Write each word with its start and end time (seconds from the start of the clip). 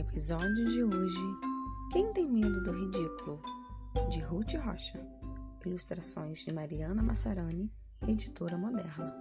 episódio 0.00 0.66
de 0.66 0.82
hoje, 0.82 1.36
Quem 1.92 2.10
tem 2.14 2.26
medo 2.26 2.62
do 2.62 2.72
ridículo? 2.72 3.38
De 4.08 4.20
Ruth 4.20 4.54
Rocha. 4.54 5.06
Ilustrações 5.66 6.38
de 6.38 6.54
Mariana 6.54 7.02
Massarani, 7.02 7.70
editora 8.08 8.56
moderna. 8.56 9.12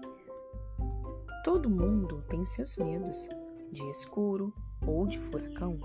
Todo 1.44 1.70
mundo 1.70 2.24
tem 2.30 2.46
seus 2.46 2.78
medos, 2.78 3.28
de 3.74 3.84
escuro 3.90 4.54
ou 4.88 5.06
de 5.06 5.20
furacão, 5.20 5.82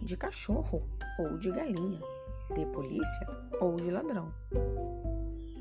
de 0.00 0.16
cachorro 0.16 0.88
ou 1.18 1.36
de 1.38 1.50
galinha, 1.50 2.00
de 2.54 2.66
polícia 2.66 3.26
ou 3.60 3.74
de 3.74 3.90
ladrão. 3.90 4.32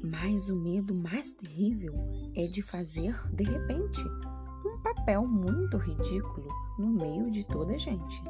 Mas 0.04 0.48
o 0.48 0.62
medo 0.62 0.94
mais 0.94 1.34
terrível 1.34 1.96
é 2.36 2.46
de 2.46 2.62
fazer 2.62 3.16
de 3.34 3.45
repente 3.45 4.04
um 4.63 4.80
papel 4.84 5.23
muito 5.23 5.76
ridículo 5.76 6.48
no 6.77 6.90
meio 6.90 7.31
de 7.31 7.44
toda 7.48 7.73
a 7.73 7.77
gente. 7.80 8.22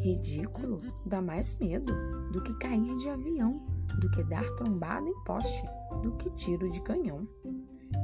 Ridículo 0.00 0.80
dá 1.04 1.20
mais 1.20 1.58
medo 1.58 1.92
do 2.32 2.42
que 2.42 2.58
cair 2.58 2.96
de 2.96 3.10
avião, 3.10 3.60
do 4.00 4.10
que 4.10 4.22
dar 4.24 4.48
trombada 4.56 5.06
em 5.06 5.24
poste, 5.24 5.62
do 6.02 6.12
que 6.12 6.30
tiro 6.30 6.70
de 6.70 6.80
canhão. 6.80 7.28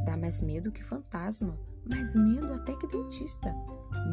Dá 0.04 0.14
mais 0.14 0.42
medo 0.42 0.70
que 0.70 0.84
fantasma, 0.84 1.58
mais 1.88 2.14
medo 2.14 2.52
até 2.52 2.76
que 2.76 2.86
dentista, 2.86 3.50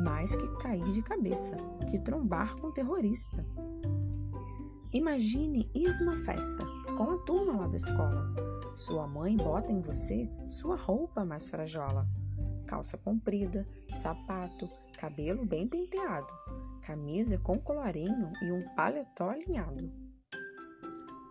mais 0.01 0.33
que 0.33 0.47
cair 0.59 0.89
de 0.93 1.01
cabeça, 1.01 1.57
que 1.91 1.99
trombar 1.99 2.55
com 2.55 2.71
terrorista. 2.71 3.45
Imagine 4.93 5.69
ir 5.75 5.99
numa 5.99 6.15
festa 6.15 6.65
com 6.95 7.11
a 7.11 7.17
turma 7.25 7.57
lá 7.57 7.67
da 7.67 7.75
escola. 7.75 8.29
Sua 8.75 9.05
mãe 9.07 9.35
bota 9.35 9.73
em 9.73 9.81
você 9.81 10.31
sua 10.47 10.77
roupa 10.77 11.25
mais 11.25 11.49
frajola. 11.49 12.07
Calça 12.65 12.97
comprida, 12.97 13.67
sapato, 13.93 14.69
cabelo 14.97 15.45
bem 15.45 15.67
penteado, 15.67 16.31
camisa 16.83 17.37
com 17.39 17.57
colarinho 17.57 18.31
e 18.41 18.51
um 18.51 18.61
paletó 18.75 19.29
alinhado. 19.29 19.91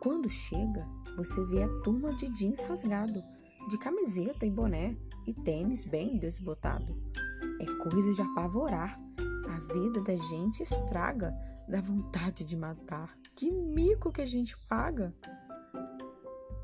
Quando 0.00 0.28
chega, 0.28 0.89
você 1.17 1.45
vê 1.47 1.62
a 1.62 1.83
turma 1.83 2.14
de 2.17 2.28
jeans 2.31 2.62
rasgado, 2.62 3.22
de 3.69 3.78
camiseta 3.78 4.45
e 4.47 4.50
boné 4.50 4.97
e 5.27 5.34
tênis 5.34 5.84
bem 5.84 6.19
desbotado. 6.19 7.00
É 7.61 7.89
coisa 7.89 8.12
de 8.12 8.23
apavorar. 8.23 8.98
A 9.48 9.73
vida 9.73 10.03
da 10.03 10.17
gente 10.17 10.62
estraga, 10.62 11.33
dá 11.69 11.80
vontade 11.80 12.45
de 12.45 12.56
matar. 12.56 13.17
Que 13.36 13.50
mico 13.50 14.11
que 14.11 14.23
a 14.23 14.27
gente 14.27 14.56
paga! 14.67 15.14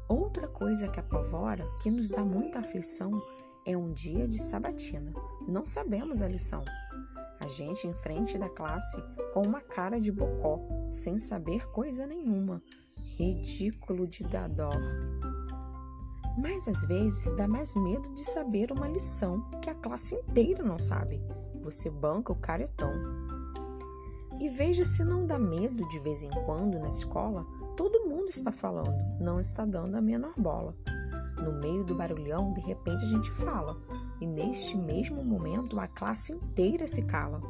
Outra 0.09 0.49
coisa 0.49 0.89
que 0.89 0.99
apavora, 0.99 1.69
que 1.83 1.91
nos 1.91 2.09
dá 2.09 2.25
muita 2.25 2.61
aflição, 2.61 3.13
é 3.67 3.77
um 3.77 3.93
dia 3.93 4.27
de 4.27 4.41
sabatina. 4.41 5.13
Não 5.47 5.67
sabemos 5.67 6.23
a 6.23 6.29
lição. 6.29 6.65
Gente 7.49 7.87
em 7.87 7.95
frente 7.95 8.37
da 8.37 8.49
classe 8.51 9.03
com 9.33 9.41
uma 9.41 9.63
cara 9.63 9.99
de 9.99 10.13
bocó, 10.13 10.63
sem 10.93 11.19
saber 11.19 11.67
coisa 11.71 12.07
nenhuma. 12.07 12.63
Ridículo 13.17 14.07
de 14.07 14.23
dar 14.25 14.49
dó. 14.51 14.71
Mas 16.37 16.69
às 16.69 16.85
vezes 16.85 17.33
dá 17.35 17.49
mais 17.49 17.75
medo 17.75 18.15
de 18.15 18.23
saber 18.23 18.71
uma 18.71 18.87
lição 18.87 19.49
que 19.63 19.71
a 19.71 19.75
classe 19.75 20.15
inteira 20.15 20.63
não 20.63 20.79
sabe. 20.79 21.23
Você 21.63 21.91
banca 21.91 22.33
o 22.33 22.37
caretão. 22.37 22.93
E 24.39 24.51
veja 24.51 24.85
se 24.85 25.03
não 25.03 25.27
dá 25.27 25.39
medo 25.39 25.89
de 25.89 25.99
vez 26.01 26.23
em 26.23 26.31
quando 26.45 26.79
na 26.79 26.89
escola, 26.89 27.47
todo 27.77 28.07
mundo 28.07 28.29
está 28.29 28.53
falando, 28.53 28.95
não 29.19 29.41
está 29.41 29.65
dando 29.65 29.97
a 29.97 30.03
menor 30.03 30.35
bola. 30.37 30.77
No 31.43 31.53
meio 31.53 31.85
do 31.85 31.95
barulhão, 31.95 32.53
de 32.53 32.61
repente 32.61 33.05
a 33.05 33.09
gente 33.09 33.31
fala, 33.31 33.79
e 34.21 34.27
neste 34.27 34.77
mesmo 34.77 35.25
momento 35.25 35.79
a 35.79 35.87
classe 35.87 36.33
inteira 36.33 36.87
se 36.87 37.03
cala. 37.03 37.41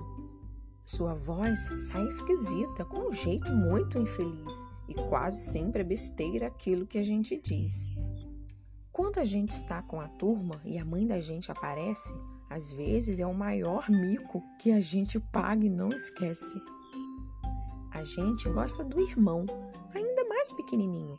Sua 0.84 1.14
voz 1.14 1.72
sai 1.76 2.06
esquisita, 2.06 2.84
com 2.84 3.08
um 3.08 3.12
jeito 3.12 3.52
muito 3.52 3.98
infeliz, 3.98 4.66
e 4.88 4.94
quase 4.94 5.50
sempre 5.50 5.82
é 5.82 5.84
besteira 5.84 6.46
aquilo 6.46 6.86
que 6.86 6.98
a 6.98 7.02
gente 7.02 7.40
diz. 7.40 7.92
Quando 8.90 9.18
a 9.18 9.24
gente 9.24 9.50
está 9.50 9.82
com 9.82 10.00
a 10.00 10.08
turma 10.08 10.60
e 10.64 10.78
a 10.78 10.84
mãe 10.84 11.06
da 11.06 11.20
gente 11.20 11.52
aparece, 11.52 12.14
às 12.50 12.70
vezes 12.70 13.20
é 13.20 13.26
o 13.26 13.34
maior 13.34 13.88
mico 13.88 14.42
que 14.58 14.72
a 14.72 14.80
gente 14.80 15.20
paga 15.20 15.64
e 15.64 15.68
não 15.68 15.90
esquece. 15.90 16.60
A 17.92 18.02
gente 18.02 18.48
gosta 18.48 18.82
do 18.82 19.00
irmão, 19.00 19.44
ainda 19.94 20.24
mais 20.24 20.52
pequenininho, 20.52 21.16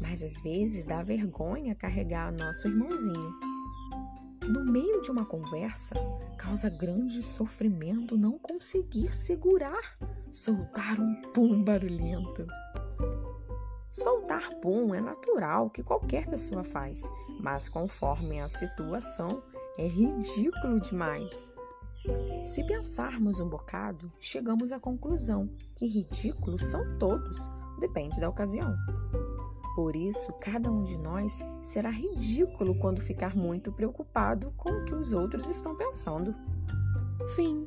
mas 0.00 0.22
às 0.22 0.40
vezes 0.40 0.84
dá 0.84 1.02
vergonha 1.02 1.74
carregar 1.74 2.32
nosso 2.32 2.68
irmãozinho. 2.68 3.52
No 4.42 4.64
meio 4.64 5.00
de 5.00 5.10
uma 5.10 5.24
conversa, 5.24 5.94
causa 6.36 6.68
grande 6.68 7.22
sofrimento 7.22 8.16
não 8.16 8.38
conseguir 8.38 9.14
segurar, 9.14 9.96
soltar 10.32 10.98
um 10.98 11.20
pum 11.32 11.62
barulhento. 11.62 12.46
Soltar 13.92 14.54
pum 14.56 14.94
é 14.94 15.00
natural 15.00 15.70
que 15.70 15.82
qualquer 15.82 16.26
pessoa 16.26 16.64
faz, 16.64 17.08
mas 17.40 17.68
conforme 17.68 18.40
a 18.40 18.48
situação, 18.48 19.42
é 19.78 19.86
ridículo 19.86 20.80
demais. 20.80 21.52
Se 22.44 22.64
pensarmos 22.66 23.38
um 23.38 23.48
bocado, 23.48 24.12
chegamos 24.18 24.72
à 24.72 24.80
conclusão 24.80 25.48
que 25.76 25.86
ridículos 25.86 26.64
são 26.64 26.98
todos, 26.98 27.48
depende 27.78 28.18
da 28.18 28.28
ocasião. 28.28 28.74
Por 29.74 29.96
isso, 29.96 30.32
cada 30.34 30.70
um 30.70 30.82
de 30.82 30.98
nós 30.98 31.44
será 31.62 31.90
ridículo 31.90 32.74
quando 32.74 33.00
ficar 33.00 33.34
muito 33.34 33.72
preocupado 33.72 34.52
com 34.56 34.70
o 34.70 34.84
que 34.84 34.94
os 34.94 35.12
outros 35.12 35.48
estão 35.48 35.74
pensando. 35.74 36.34
Fim. 37.34 37.66